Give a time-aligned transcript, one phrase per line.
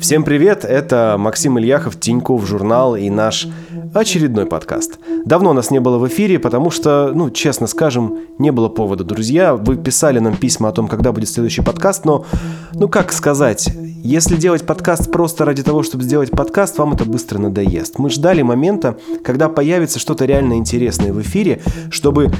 [0.00, 3.46] Всем привет, это Максим Ильяхов, Тиньков журнал и наш
[3.94, 4.98] очередной подкаст.
[5.24, 9.54] Давно нас не было в эфире, потому что, ну, честно скажем, не было повода, друзья.
[9.54, 12.26] Вы писали нам письма о том, когда будет следующий подкаст, но,
[12.74, 13.70] ну, как сказать,
[14.02, 18.00] если делать подкаст просто ради того, чтобы сделать подкаст, вам это быстро надоест.
[18.00, 21.60] Мы ждали момента, когда появится что-то реально интересное в эфире,
[21.90, 22.32] чтобы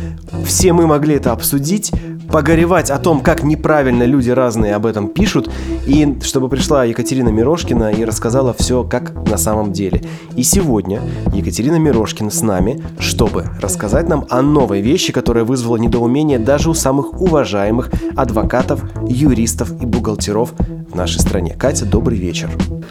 [0.45, 1.93] все мы могли это обсудить,
[2.31, 5.51] погоревать о том, как неправильно люди разные об этом пишут,
[5.87, 10.03] и чтобы пришла Екатерина Мирошкина и рассказала все, как на самом деле.
[10.37, 11.01] И сегодня
[11.33, 16.75] Екатерина Мирошкина с нами, чтобы рассказать нам о новой вещи, которая вызвала недоумение даже у
[16.75, 20.53] самых уважаемых адвокатов, юристов и бухгалтеров
[20.91, 21.55] в нашей стране.
[21.59, 22.51] Катя, добрый вечер.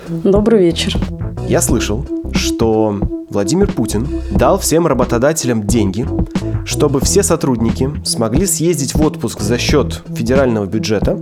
[0.09, 0.97] Добрый вечер.
[1.47, 2.97] Я слышал, что
[3.29, 6.07] Владимир Путин дал всем работодателям деньги,
[6.65, 11.19] чтобы все сотрудники смогли съездить в отпуск за счет федерального бюджета,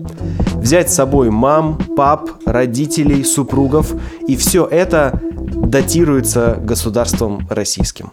[0.56, 3.94] взять с собой мам, пап, родителей, супругов,
[4.28, 5.20] и все это
[5.56, 8.12] датируется государством российским.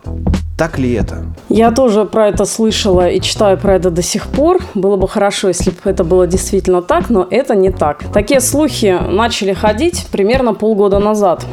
[0.58, 1.24] Так ли это?
[1.48, 4.58] Я тоже про это слышала и читаю про это до сих пор.
[4.74, 8.04] Было бы хорошо, если бы это было действительно так, но это не так.
[8.12, 11.46] Такие слухи начали ходить примерно полгода назад.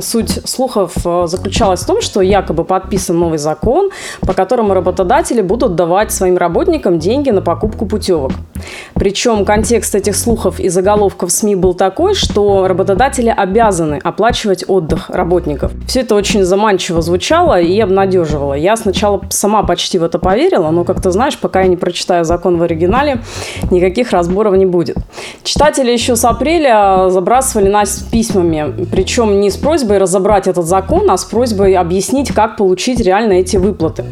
[0.00, 5.74] Суть слухов э, заключалась в том, что якобы подписан новый закон, по которому работодатели будут
[5.74, 8.32] давать своим работникам деньги на покупку путевок.
[8.94, 15.72] Причем контекст этих слухов и заголовков СМИ был такой, что работодатели обязаны оплачивать отдых работников.
[15.86, 18.54] Все это очень заманчиво звучало и обнадеживало.
[18.54, 22.24] Я сначала сама почти в это поверила, но, как ты знаешь, пока я не прочитаю
[22.24, 23.22] закон в оригинале,
[23.70, 24.96] никаких разборов не будет.
[25.42, 31.16] Читатели еще с апреля забрасывали нас письмами, причем не с просьбой разобрать этот закон, а
[31.16, 34.04] с просьбой объяснить, как получить реально эти выплаты.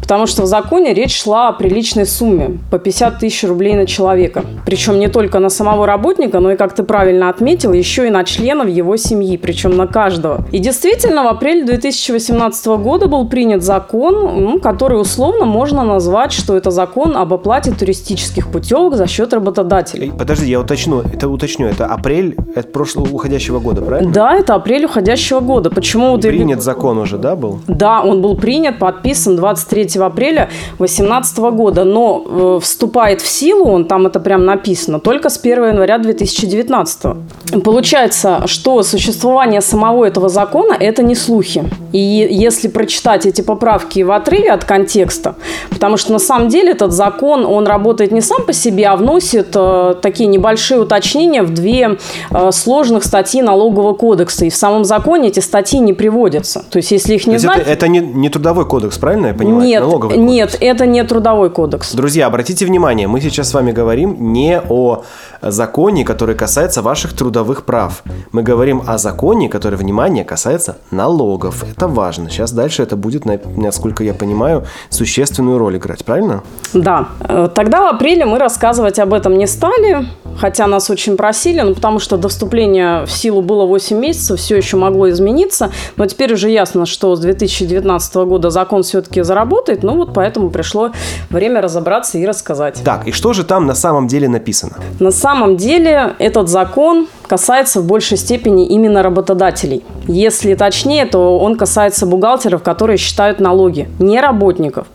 [0.00, 4.44] Потому что в законе речь шла о приличной сумме по 50 тысяч рублей на человека.
[4.64, 8.24] Причем не только на самого работника, но и, как ты правильно отметил, еще и на
[8.24, 10.44] членов его семьи, причем на каждого.
[10.52, 16.70] И действительно, в апреле 2018 года был принят закон, который условно можно назвать, что это
[16.70, 20.12] закон об оплате туристических путевок за счет работодателей.
[20.16, 24.12] Подожди, я уточню, это уточню, это апрель это прошлого уходящего года, правильно?
[24.12, 25.70] Да, это апрель уходящего года.
[25.70, 26.28] Почему ты...
[26.28, 27.60] Принят закон уже, да, был?
[27.66, 33.84] Да, он был принят, подписан 23 апреля 2018 года, но э, вступает в силу, он
[33.84, 37.62] там это прям написано, только с 1 января 2019.
[37.64, 41.64] Получается, что существование самого этого закона– это не слухи.
[41.92, 45.34] И если прочитать эти поправки в отрыве от контекста,
[45.70, 49.48] потому что на самом деле этот закон, он работает не сам по себе, а вносит
[49.54, 51.98] э, такие небольшие уточнения в две
[52.30, 54.44] э, сложных статьи налогового кодекса.
[54.44, 56.64] И в самом законе эти статьи не приводятся.
[56.68, 57.60] То есть, если их не знать...
[57.60, 59.66] Это, это не, не трудовой кодекс, правильно я понимаю?
[59.66, 60.32] Нет, Налоговый кодекс.
[60.32, 61.94] нет, это не трудовой кодекс.
[61.94, 65.04] Друзья, обратите внимание, мы сейчас с вами говорим не о
[65.42, 68.02] законе, который касается ваших трудовых прав.
[68.32, 71.64] Мы говорим о законе, который, внимание, касается налогов.
[71.64, 72.30] Это важно.
[72.30, 73.24] Сейчас дальше это будет,
[73.56, 76.42] насколько я понимаю, существенную роль играть, правильно?
[76.72, 77.08] Да.
[77.20, 80.06] Э, тогда в апреле мы рассказывать об этом не стали,
[80.36, 84.56] хотя нас очень просили, ну, потому что до вступления в силу было 8 месяцев, все
[84.56, 85.70] еще могло измениться.
[85.96, 90.92] Но теперь уже ясно, что с 2019 года закон все-таки заработает, ну вот поэтому пришло
[91.30, 92.80] время разобраться и рассказать.
[92.84, 94.74] Так, и что же там на самом деле написано?
[95.00, 99.84] На самом деле этот закон касается в большей степени именно работодателей.
[100.08, 104.86] Если точнее, то он касается бухгалтеров, которые считают налоги, не работников.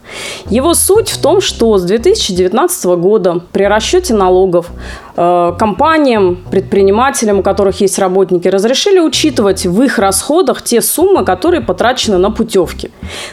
[0.49, 4.71] Его суть в том, что с 2019 года при расчете налогов
[5.15, 11.61] э, компаниям, предпринимателям, у которых есть работники, разрешили учитывать в их расходах те суммы, которые
[11.61, 12.89] потрачены на путевки.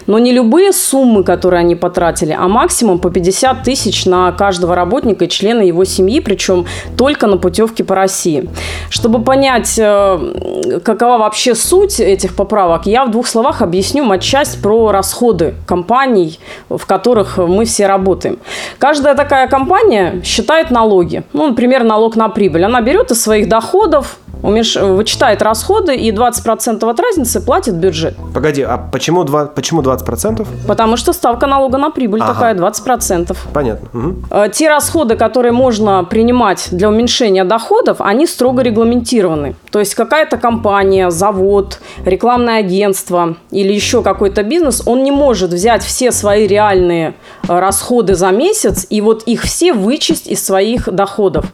[0.07, 5.25] Но не любые суммы, которые они потратили, а максимум по 50 тысяч на каждого работника
[5.25, 6.67] и члена его семьи, причем
[6.97, 8.49] только на путевки по России.
[8.91, 14.91] Чтобы понять, э, какова вообще суть этих поправок, я в двух словах объясню матчасть про
[14.91, 18.39] расходы компаний, в которых мы все работаем.
[18.79, 21.23] Каждая такая компания считает налоги.
[21.33, 22.65] Ну, например, налог на прибыль.
[22.65, 24.77] Она берет из своих доходов, умеш...
[24.77, 28.17] вычитает расходы и 20% от разницы платит бюджет.
[28.35, 29.47] Погоди, а почему, 2...
[29.47, 30.47] почему 20%?
[30.67, 32.35] Потому что ставка налога на прибыль ага.
[32.35, 33.37] такая 20%.
[33.53, 33.89] Понятно.
[33.93, 34.51] Угу.
[34.53, 39.55] Те расходы, которые можно принимать для уменьшения доходов, они строго регламентированы.
[39.71, 45.83] То есть какая-то компания, завод, рекламное агентство или еще какой-то бизнес, он не может взять
[45.83, 47.15] все свои реальные
[47.49, 51.47] э, расходы за месяц и вот их все вычесть из своих доходов.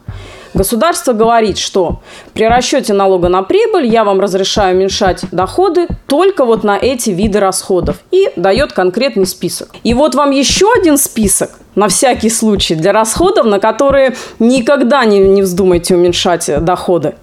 [0.56, 2.00] Государство говорит, что
[2.32, 7.41] при расчете налога на прибыль я вам разрешаю уменьшать доходы только вот на эти виды
[7.41, 9.69] расходов и дает конкретный список.
[9.85, 15.19] И вот вам еще один список на всякий случай для расходов, на которые никогда не,
[15.19, 17.17] не вздумайте уменьшать доходы.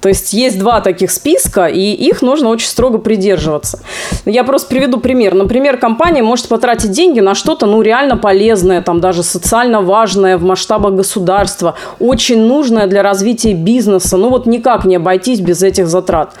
[0.00, 3.80] То есть есть два таких списка, и их нужно очень строго придерживаться.
[4.24, 5.34] Я просто приведу пример.
[5.34, 10.42] Например, компания может потратить деньги на что-то, ну, реально полезное, там, даже социально важное в
[10.42, 14.16] масштабах государства, очень нужное для развития бизнеса.
[14.16, 16.32] Ну, вот никак не обойтись без этих затрат.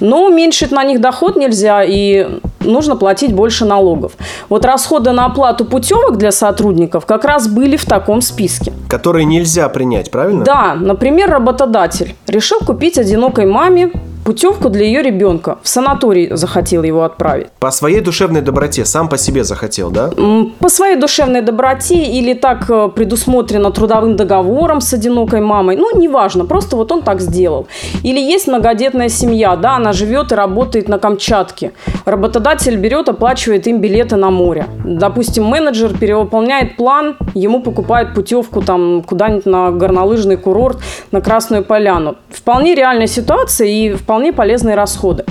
[0.00, 4.12] Но уменьшить на них доход нельзя, и нужно платить больше налогов.
[4.48, 8.72] Вот расходы на оплату путевок для сотрудников как раз были в таком списке.
[8.88, 10.44] Которые нельзя принять, правильно?
[10.44, 13.92] Да, например, работодатель решил купить одинокой маме
[14.24, 15.58] путевку для ее ребенка.
[15.62, 17.46] В санаторий захотел его отправить.
[17.60, 20.10] По своей душевной доброте, сам по себе захотел, да?
[20.58, 25.76] По своей душевной доброте или так э, предусмотрено трудовым договором с одинокой мамой.
[25.76, 27.66] Ну, неважно, просто вот он так сделал.
[28.02, 31.72] Или есть многодетная семья, да, она живет и работает на Камчатке.
[32.06, 34.66] Работодатель берет, оплачивает им билеты на море.
[34.84, 40.78] Допустим, менеджер перевыполняет план, ему покупает путевку там куда-нибудь на горнолыжный курорт,
[41.12, 42.16] на Красную Поляну.
[42.30, 45.24] Вполне реальная ситуация и вполне вполне полезные расходы.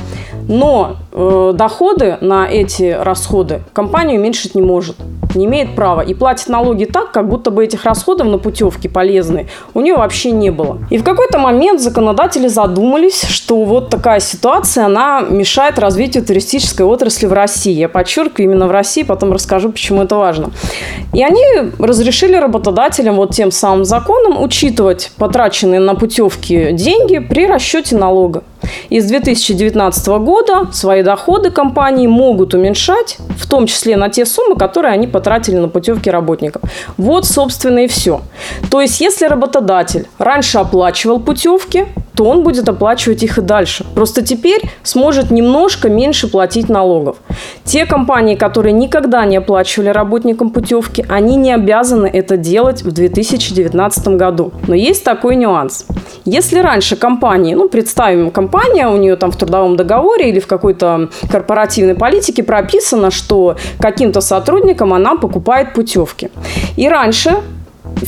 [0.50, 4.95] Но доходы на эти расходы компания уменьшить не может,
[5.36, 9.48] не имеет права и платит налоги так, как будто бы этих расходов на путевки полезные
[9.74, 10.80] у нее вообще не было.
[10.89, 17.27] И в какой-то момент законодатели задумались, что вот такая ситуация, она мешает развитию туристической отрасли
[17.27, 17.74] в России.
[17.74, 20.51] Я подчеркиваю, именно в России, потом расскажу, почему это важно.
[21.13, 21.44] И они
[21.80, 28.44] разрешили работодателям вот тем самым законом учитывать потраченные на путевки деньги при расчете налога.
[28.89, 34.56] И с 2019 года свои доходы компании могут уменьшать, в том числе на те суммы,
[34.56, 36.64] которые они потратили на путевки работников.
[36.98, 38.22] Вот, собственно, и все.
[38.72, 43.86] То есть, если работодатель раньше оплачивал путевки, то он будет оплачивать их и дальше.
[43.95, 47.18] Просто теперь сможет немножко меньше платить налогов.
[47.63, 54.07] Те компании, которые никогда не оплачивали работникам путевки, они не обязаны это делать в 2019
[54.10, 54.51] году.
[54.68, 55.86] Но есть такой нюанс.
[56.25, 61.09] Если раньше компании, ну, представим, компания, у нее там в трудовом договоре или в какой-то
[61.31, 66.30] корпоративной политике прописано, что каким-то сотрудникам она покупает путевки.
[66.77, 67.42] И раньше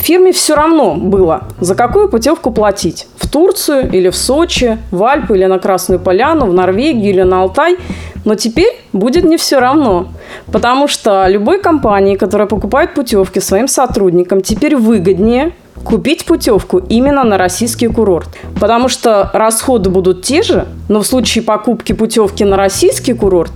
[0.06, 3.06] фирме все равно было, за какую путевку платить.
[3.26, 7.42] В Турцию или в Сочи, в Альпы или на Красную Поляну, в Норвегию или на
[7.42, 7.76] Алтай.
[8.24, 10.08] Но теперь будет не все равно.
[10.52, 15.52] Потому что любой компании, которая покупает путевки своим сотрудникам, теперь выгоднее
[15.84, 18.28] купить путевку именно на российский курорт.
[18.60, 23.52] Потому что расходы будут те же, но в случае покупки путевки на российский курорт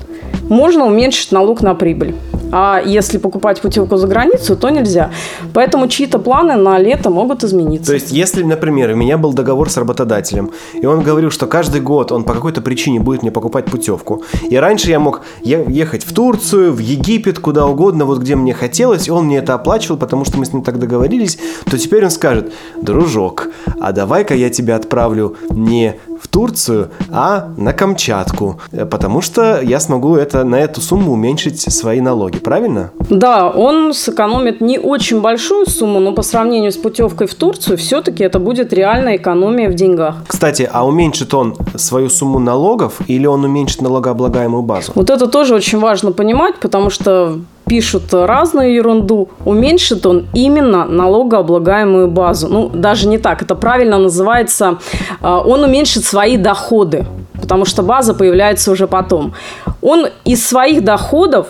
[0.48, 2.16] можно уменьшить налог на прибыль.
[2.52, 5.10] А если покупать путевку за границу, то нельзя.
[5.54, 7.86] Поэтому чьи-то планы на лето могут измениться.
[7.86, 11.80] То есть, если, например, у меня был договор с работодателем, и он говорил, что каждый
[11.80, 16.12] год он по какой-то причине будет мне покупать путевку, и раньше я мог ехать в
[16.12, 20.24] Турцию, в Египет, куда угодно, вот где мне хотелось, и он мне это оплачивал, потому
[20.24, 21.38] что мы с ним так договорились,
[21.70, 23.48] то теперь он скажет, дружок,
[23.80, 29.80] а давай-ка я тебя отправлю не в Турцию, а на Камчатку, э, потому что я
[29.80, 32.90] смогу это, на эту сумму уменьшить свои налоги, правильно?
[33.08, 38.22] Да, он сэкономит не очень большую сумму, но по сравнению с путевкой в Турцию все-таки
[38.22, 40.16] это будет реальная экономия в деньгах.
[40.26, 44.92] Кстати, а уменьшит он свою сумму налогов или он уменьшит налогооблагаемую базу?
[44.94, 47.40] Вот это тоже очень важно понимать, потому что
[47.70, 52.48] пишут разную ерунду, уменьшит он именно налогооблагаемую базу.
[52.48, 54.78] Ну, даже не так, это правильно называется,
[55.20, 57.06] а, он уменьшит свои доходы,
[57.40, 59.34] потому что база появляется уже потом.
[59.82, 61.46] Он из своих доходов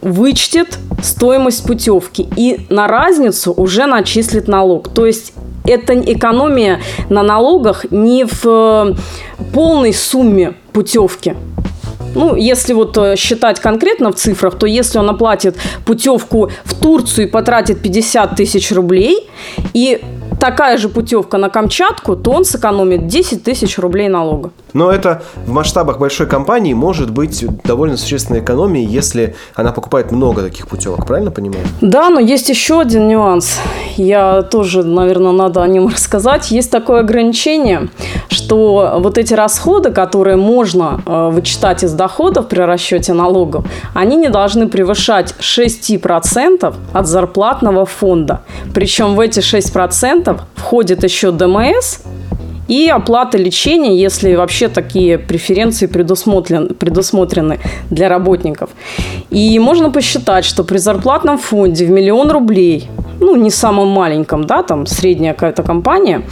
[0.00, 4.88] вычтет стоимость путевки и на разницу уже начислит налог.
[4.88, 5.34] То есть
[5.66, 8.94] это экономия на налогах не в э,
[9.52, 11.34] полной сумме путевки.
[12.14, 17.28] Ну, если вот э, считать конкретно в цифрах, то если он оплатит путевку в Турцию
[17.28, 19.28] и потратит 50 тысяч рублей,
[19.74, 20.00] и
[20.38, 24.50] такая же путевка на Камчатку, то он сэкономит 10 тысяч рублей налога.
[24.72, 30.42] Но это в масштабах большой компании может быть довольно существенной экономией, если она покупает много
[30.42, 31.64] таких путевок, правильно понимаю?
[31.80, 33.58] Да, но есть еще один нюанс.
[33.96, 36.50] Я тоже, наверное, надо о нем рассказать.
[36.50, 37.88] Есть такое ограничение,
[38.28, 43.64] что вот эти расходы, которые можно э, вычитать из доходов при расчете налогов,
[43.94, 48.42] они не должны превышать 6% от зарплатного фонда.
[48.74, 51.98] Причем в эти 6% входит еще ДМС,
[52.68, 57.58] и оплата лечения, если вообще такие преференции предусмотрены, предусмотрены
[57.90, 58.70] для работников.
[59.30, 62.88] И можно посчитать, что при зарплатном фонде в миллион рублей,
[63.20, 66.22] ну, не самом маленьком, да, там средняя какая-то компания,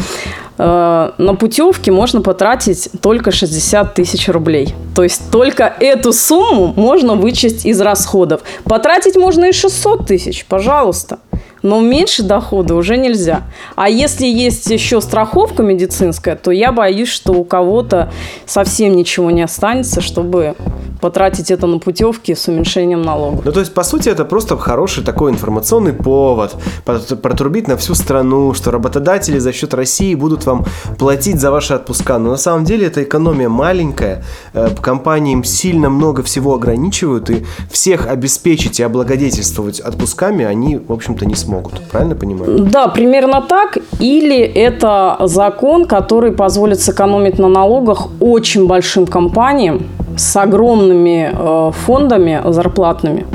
[0.59, 4.75] э, на путевки можно потратить только 60 тысяч рублей.
[4.95, 8.43] То есть только эту сумму можно вычесть из расходов.
[8.65, 11.19] Потратить можно и 600 тысяч, пожалуйста.
[11.67, 13.43] Но меньше дохода уже нельзя.
[13.75, 18.13] А если есть еще страховка медицинская, то я боюсь, что у кого-то
[18.47, 20.55] совсем ничего не останется, чтобы
[21.01, 23.45] потратить это на путевки с уменьшением налогов.
[23.45, 28.55] Ну, то есть, по сути, это просто хороший такой информационный повод протрубить на всю страну,
[28.55, 30.65] что работодатели за счет России будут вам
[30.99, 32.19] платить за ваши отпуска.
[32.19, 37.45] Но на самом деле это экономия маленькая, э, компании им сильно много всего ограничивают, и
[37.71, 41.56] всех обеспечить и облагодетельствовать отпусками они, в общем-то, не смогут.
[41.91, 42.61] Правильно понимаю?
[42.61, 43.79] Да, примерно так.
[44.01, 49.87] Или это закон, который позволит сэкономить на налогах очень большим компаниям,
[50.17, 53.27] с огромными э, фондами зарплатными,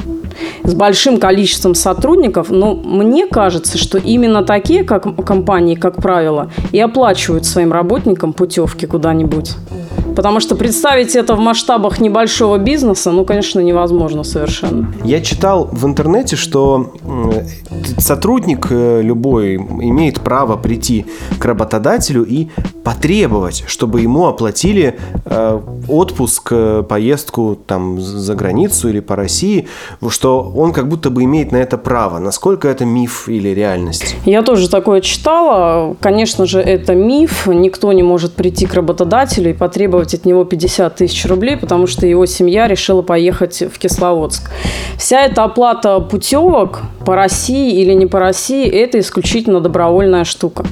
[0.63, 6.79] с большим количеством сотрудников, но мне кажется, что именно такие как компании, как правило, и
[6.79, 9.51] оплачивают своим работникам путевки куда-нибудь.
[10.15, 14.93] Потому что представить это в масштабах небольшого бизнеса, ну, конечно, невозможно совершенно.
[15.03, 16.93] Я читал в интернете, что
[17.97, 21.05] сотрудник э, любой имеет право прийти
[21.39, 22.49] к работодателю и
[22.83, 29.67] потребовать, чтобы ему оплатили э, отпуск, э, поездку там за границу или по России,
[30.09, 32.19] что он как будто бы имеет на это право.
[32.19, 34.15] Насколько это миф или реальность?
[34.25, 35.95] Я тоже такое читала.
[35.99, 37.47] Конечно же, это миф.
[37.47, 42.05] Никто не может прийти к работодателю и потребовать от него 50 тысяч рублей, потому что
[42.05, 44.49] его семья решила поехать в Кисловодск.
[44.97, 50.65] Вся эта оплата путевок по России или не по России– это исключительно добровольная штука.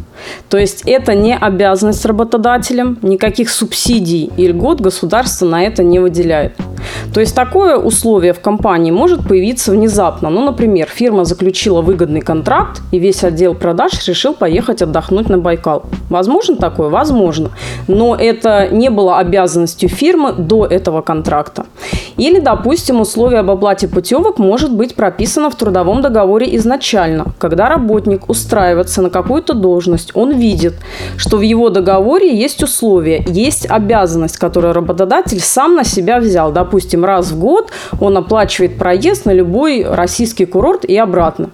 [0.49, 6.53] То есть это не обязанность работодателям, никаких субсидий и льгот государство на это не выделяет.
[7.13, 10.29] То есть такое условие в компании может появиться внезапно.
[10.29, 15.83] Ну, например, фирма заключила выгодный контракт, и весь отдел продаж решил поехать отдохнуть на Байкал.
[16.09, 16.89] Возможно такое?
[16.89, 17.51] Возможно.
[17.87, 21.65] Но это не было обязанностью фирмы до этого контракта.
[22.17, 27.27] Или, допустим, условие об оплате путевок может быть прописано в трудовом договоре изначально.
[27.37, 30.75] Когда работник устраивается на какую-то должность, он видит,
[31.17, 36.51] что в его договоре есть условия, есть обязанность, которую работодатель сам на себя взял.
[36.51, 36.68] Допустим,
[37.05, 41.49] раз в год он оплачивает проезд на любой российский курорт и обратно.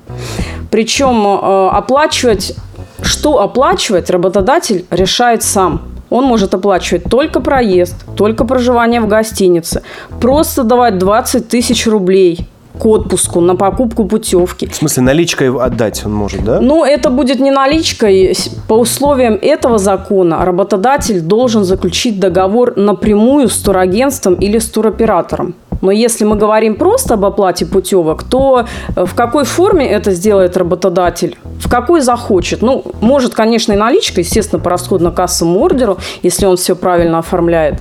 [0.72, 2.56] Причем э, оплачивать,
[3.02, 5.82] что оплачивать, работодатель решает сам.
[6.10, 9.82] Он может оплачивать только проезд, только проживание в гостинице,
[10.22, 12.48] просто давать 20 тысяч рублей
[12.80, 14.68] к отпуску, на покупку путевки.
[14.68, 16.60] В смысле, наличкой отдать он может, да?
[16.60, 18.36] Ну, это будет не наличкой.
[18.68, 25.56] По условиям этого закона работодатель должен заключить договор напрямую с турагентством или с туроператором.
[25.82, 28.66] Но если мы говорим просто об оплате путевок, то
[28.96, 31.38] э, в какой форме это сделает работодатель?
[31.60, 32.62] В какой захочет?
[32.62, 37.76] Ну, может, конечно, и наличка, естественно, по расходно-кассовому ордеру, если он все правильно оформляет.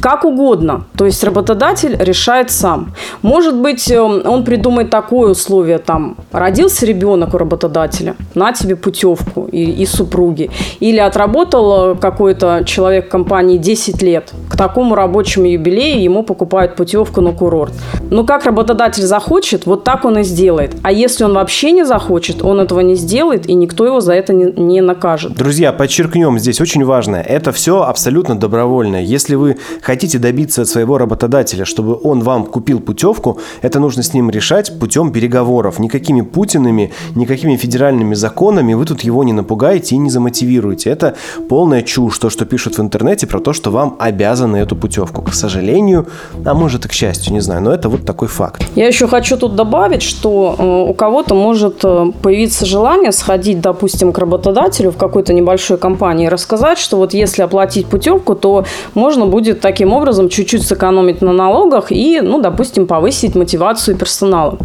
[0.00, 0.84] Как угодно.
[0.96, 2.94] То есть работодатель решает сам.
[3.22, 9.46] Может быть, эм, он придумает такое условие, там, родился ребенок у работодателя, на тебе путевку
[9.50, 10.50] и, и супруги.
[10.80, 14.32] Или отработал э, какой-то человек в компании 10 лет.
[14.48, 17.72] К такому рабочему юбилею ему покупают путевку на курорт.
[18.10, 20.74] Но как работодатель захочет, вот так он и сделает.
[20.82, 24.32] А если он вообще не захочет, он этого не сделает, и никто его за это
[24.32, 25.34] не, не накажет.
[25.34, 27.22] Друзья, подчеркнем здесь очень важное.
[27.22, 29.02] Это все абсолютно добровольное.
[29.02, 34.14] Если вы хотите добиться от своего работодателя, чтобы он вам купил путевку, это нужно с
[34.14, 35.78] ним решать путем переговоров.
[35.78, 40.90] Никакими Путинами, никакими федеральными законами вы тут его не напугаете и не замотивируете.
[40.90, 41.14] Это
[41.48, 45.22] полная чушь, то, что пишут в интернете про то, что вам обязаны эту путевку.
[45.22, 46.06] К сожалению,
[46.44, 48.64] а может и к счастью, не знаю, но это вот такой факт.
[48.74, 54.12] Я еще хочу тут добавить, что э, у кого-то может э, появиться желание сходить, допустим,
[54.12, 59.26] к работодателю в какой-то небольшой компании и рассказать, что вот если оплатить путевку, то можно
[59.26, 64.58] будет таким образом чуть-чуть сэкономить на налогах и, ну, допустим, повысить мотивацию персонала.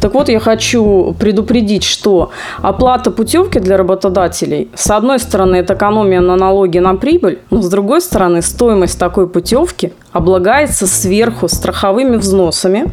[0.00, 2.30] Так вот, я хочу предупредить, что
[2.62, 7.68] оплата путевки для работодателей, с одной стороны, это экономия на налоги на прибыль, но с
[7.68, 12.92] другой стороны, стоимость такой путевки облагается сверху страховыми взносами,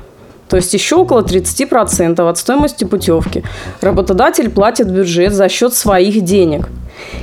[0.50, 3.44] то есть еще около 30% от стоимости путевки
[3.82, 6.70] работодатель платит бюджет за счет своих денег–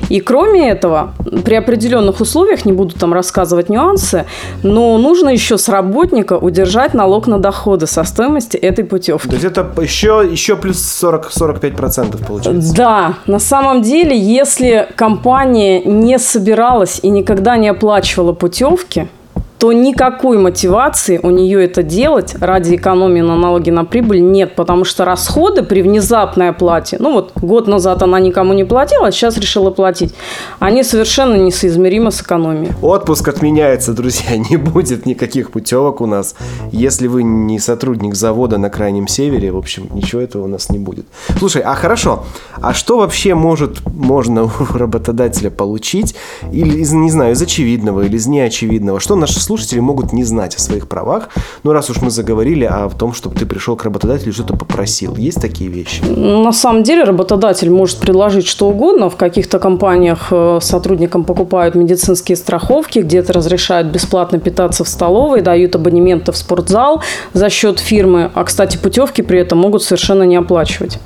[0.08, 1.14] и кроме этого,
[1.44, 4.26] при определенных условиях, не буду там рассказывать нюансы,
[4.62, 9.28] но нужно еще с работника удержать налог на доходы со стоимости этой путевки.
[9.28, 12.74] То есть это еще, еще плюс 40-45% получается?
[12.74, 19.08] Да, на самом деле, если компания не собиралась и никогда не оплачивала путевки,
[19.58, 24.84] то никакой мотивации у нее это делать ради экономии на налоги на прибыль нет, потому
[24.84, 29.38] что расходы при внезапной оплате, ну вот год назад она никому не платила, а сейчас
[29.38, 30.14] решила платить,
[30.58, 32.72] они совершенно несоизмеримы с экономией.
[32.82, 36.34] Отпуск отменяется, друзья, не будет никаких путевок у нас.
[36.70, 40.78] Если вы не сотрудник завода на Крайнем Севере, в общем, ничего этого у нас не
[40.78, 41.06] будет.
[41.38, 42.24] Слушай, а хорошо,
[42.60, 46.14] а что вообще может, можно у работодателя получить,
[46.52, 49.00] или не знаю, из очевидного или из неочевидного?
[49.00, 51.28] Что наши слушатели могут не знать о своих правах.
[51.62, 55.16] Ну, раз уж мы заговорили о том, чтобы ты пришел к работодателю и что-то попросил.
[55.16, 56.02] Есть такие вещи?
[56.04, 59.08] На самом деле работодатель может предложить что угодно.
[59.08, 65.76] В каких-то компаниях э, сотрудникам покупают медицинские страховки, где-то разрешают бесплатно питаться в столовой, дают
[65.76, 68.30] абонементы в спортзал за счет фирмы.
[68.34, 70.98] А, кстати, путевки при этом могут совершенно не оплачивать.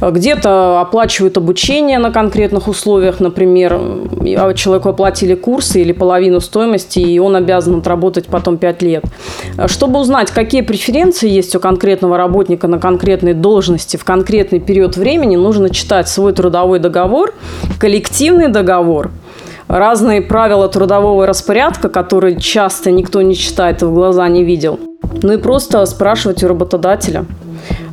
[0.00, 7.18] Где-то оплачивают обучение на конкретных условиях, например, а человеку оплатили курсы или половину стоимости, и
[7.18, 9.04] он обязан отработать потом 5 лет.
[9.66, 15.36] Чтобы узнать, какие преференции есть у конкретного работника на конкретной должности в конкретный период времени,
[15.36, 17.32] нужно читать свой трудовой договор,
[17.78, 19.10] коллективный договор,
[19.68, 24.78] разные правила трудового распорядка, которые часто никто не читает и в глаза не видел.
[25.22, 27.24] Ну и просто спрашивать у работодателя–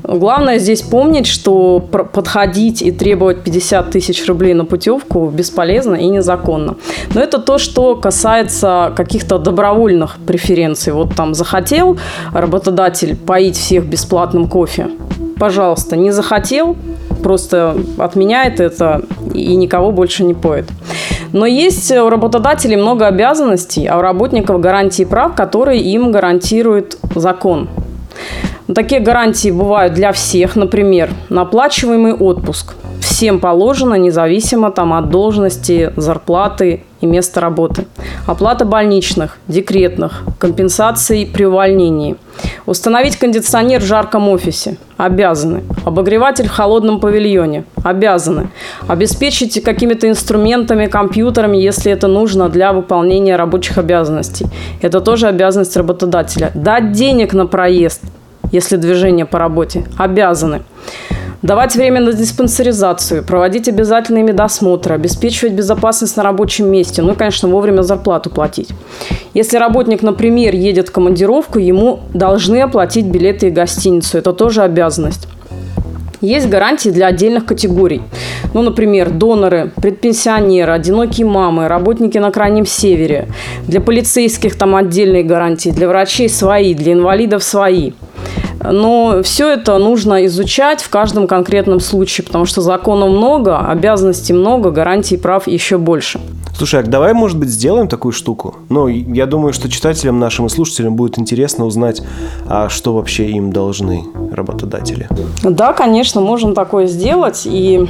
[0.03, 6.75] Главное здесь помнить, что подходить и требовать 50 тысяч рублей на путевку бесполезно и незаконно.
[7.13, 10.93] Но это то, что касается каких-то добровольных преференций.
[10.93, 11.97] Вот там захотел
[12.33, 14.87] работодатель поить всех бесплатным кофе.
[15.37, 16.75] Пожалуйста, не захотел,
[17.21, 19.03] просто отменяет это
[19.33, 20.65] и никого больше не поет.
[21.33, 27.67] Но есть у работодателей много обязанностей, а у работников гарантии прав, которые им гарантирует закон.
[28.67, 32.75] Но такие гарантии бывают для всех, например, на оплачиваемый отпуск.
[32.99, 37.85] Всем положено, независимо там, от должности, зарплаты и места работы.
[38.25, 42.17] Оплата больничных, декретных, компенсации при увольнении.
[42.65, 44.77] Установить кондиционер в жарком офисе.
[44.97, 45.63] Обязаны.
[45.85, 47.63] Обогреватель в холодном павильоне.
[47.83, 48.49] Обязаны.
[48.87, 54.47] Обеспечить какими-то инструментами, компьютерами, если это нужно для выполнения рабочих обязанностей.
[54.81, 56.51] Это тоже обязанность работодателя.
[56.53, 58.01] Дать денег на проезд
[58.51, 60.61] если движение по работе, обязаны
[61.41, 67.47] давать время на диспансеризацию, проводить обязательные медосмотры, обеспечивать безопасность на рабочем месте, ну и, конечно,
[67.47, 68.69] вовремя зарплату платить.
[69.33, 74.17] Если работник, например, едет в командировку, ему должны оплатить билеты и гостиницу.
[74.17, 75.27] Это тоже обязанность.
[76.19, 78.01] Есть гарантии для отдельных категорий.
[78.55, 83.27] Ну, например, доноры, предпенсионеры, одинокие мамы, работники на Крайнем Севере.
[83.67, 87.91] Для полицейских там отдельные гарантии, для врачей свои, для инвалидов свои.
[88.71, 94.71] Но все это нужно изучать в каждом конкретном случае, потому что законов много, обязанностей много,
[94.71, 96.19] гарантий прав еще больше.
[96.57, 98.55] Слушай, а давай, может быть, сделаем такую штуку?
[98.69, 102.01] Ну, я думаю, что читателям нашим и слушателям будет интересно узнать,
[102.47, 105.07] а что вообще им должны работодатели.
[105.43, 107.43] Да, конечно, можем такое сделать.
[107.45, 107.87] И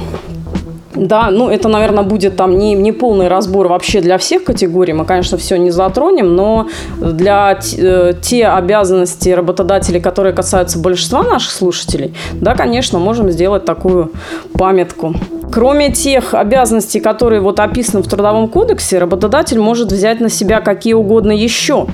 [0.94, 4.94] да, ну это, наверное, будет там не, не полный разбор вообще для всех категорий.
[4.94, 6.68] Мы, конечно, все не затронем, но
[7.00, 14.12] для э, те обязанности работодателей, которые касаются большинства наших слушателей, да, конечно, можем сделать такую
[14.54, 15.14] памятку.
[15.52, 20.94] Кроме тех обязанностей, которые вот описаны в Трудовом кодексе, работодатель может взять на себя какие
[20.94, 21.86] угодно еще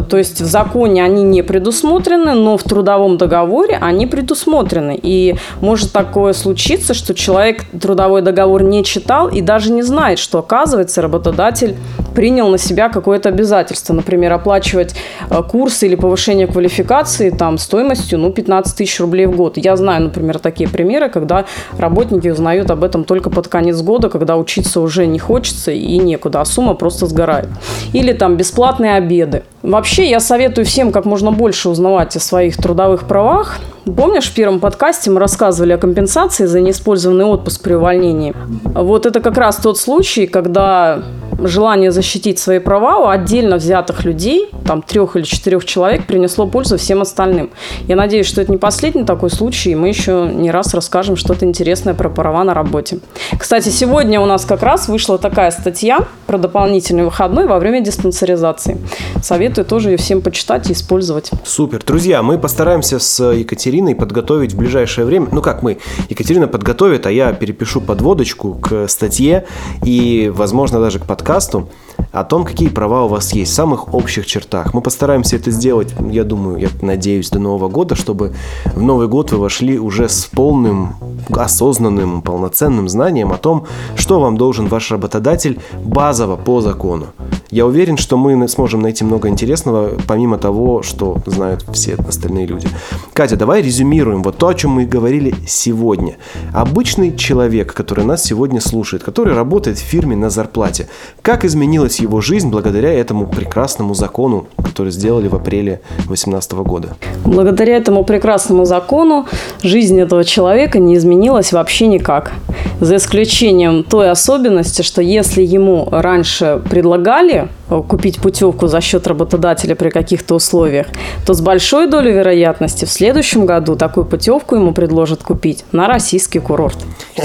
[0.00, 4.98] то есть в законе они не предусмотрены, но в трудовом договоре они предусмотрены.
[5.00, 10.38] И может такое случиться, что человек трудовой договор не читал и даже не знает, что,
[10.38, 11.76] оказывается, работодатель
[12.14, 13.92] принял на себя какое-то обязательство.
[13.92, 14.94] Например, оплачивать
[15.28, 19.56] э, курсы или повышение квалификации там, стоимостью ну, 15 тысяч рублей в год.
[19.56, 21.44] Я знаю, например, такие примеры, когда
[21.76, 26.40] работники узнают об этом только под конец года, когда учиться уже не хочется и некуда,
[26.40, 27.48] а сумма просто сгорает.
[27.92, 29.42] Или там бесплатные обеды.
[29.82, 33.58] Вообще, я советую всем как можно больше узнавать о своих трудовых правах.
[33.84, 38.32] Помнишь, в первом подкасте мы рассказывали о компенсации за неиспользованный отпуск при увольнении?
[38.62, 41.02] Вот это как раз тот случай, когда
[41.40, 46.78] желание защитить свои права у отдельно взятых людей, там трех или четырех человек, принесло пользу
[46.78, 47.50] всем остальным.
[47.88, 51.44] Я надеюсь, что это не последний такой случай, и мы еще не раз расскажем что-то
[51.44, 53.00] интересное про права на работе.
[53.36, 58.78] Кстати, сегодня у нас как раз вышла такая статья про дополнительный выходной во время диспансеризации.
[59.20, 61.30] Советую тоже ее всем почитать и использовать.
[61.44, 61.82] Супер.
[61.82, 65.78] Друзья, мы постараемся с Екатериной подготовить в ближайшее время, ну как мы,
[66.10, 69.46] Екатерина подготовит, а я перепишу подводочку к статье
[69.82, 71.70] и, возможно, даже к подкасту
[72.12, 74.74] о том, какие права у вас есть в самых общих чертах.
[74.74, 78.34] Мы постараемся это сделать, я думаю, я надеюсь, до Нового года, чтобы
[78.74, 80.94] в Новый год вы вошли уже с полным,
[81.30, 87.06] осознанным, полноценным знанием о том, что вам должен ваш работодатель базово по закону.
[87.52, 92.66] Я уверен, что мы сможем найти много интересного, помимо того, что знают все остальные люди.
[93.12, 96.16] Катя, давай резюмируем вот то, о чем мы говорили сегодня.
[96.54, 100.88] Обычный человек, который нас сегодня слушает, который работает в фирме на зарплате,
[101.20, 101.44] как
[101.82, 106.96] изменилась его жизнь благодаря этому прекрасному закону, который сделали в апреле 2018 года?
[107.24, 109.26] Благодаря этому прекрасному закону
[109.62, 112.32] жизнь этого человека не изменилась вообще никак.
[112.80, 119.74] За исключением той особенности, что если ему раньше предлагали э, купить путевку за счет работодателя
[119.74, 120.86] при каких-то условиях,
[121.26, 126.40] то с большой долей вероятности в следующем году такую путевку ему предложат купить на российский
[126.40, 126.78] курорт.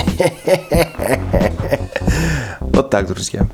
[2.60, 3.48] Вот так, друзья.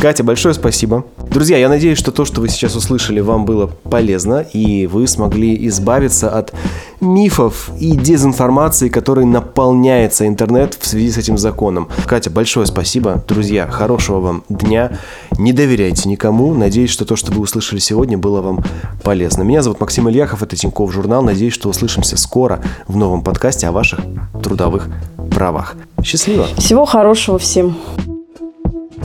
[0.00, 1.04] Катя, большое спасибо.
[1.28, 5.66] Друзья, я надеюсь, что то, что вы сейчас услышали, вам было полезно, и вы смогли
[5.66, 6.52] избавиться от
[7.00, 11.88] мифов и дезинформации, которой наполняется интернет в связи с этим законом.
[12.06, 13.24] Катя, большое спасибо.
[13.26, 14.98] Друзья, хорошего вам дня.
[15.36, 16.54] Не доверяйте никому.
[16.54, 18.64] Надеюсь, что то, что вы услышали сегодня, было вам
[19.02, 19.42] полезно.
[19.42, 21.22] Меня зовут Максим Ильяхов, это Тиньков журнал.
[21.22, 23.98] Надеюсь, что услышимся скоро в новом подкасте о ваших
[24.44, 24.88] трудовых
[25.34, 25.74] правах.
[26.04, 26.46] Счастливо!
[26.56, 27.76] Всего хорошего всем!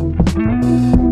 [0.03, 1.02] Música